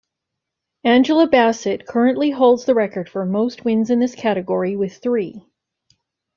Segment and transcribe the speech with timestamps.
[0.83, 5.43] Angela Bassett currently holds the record for most wins in this category, with three.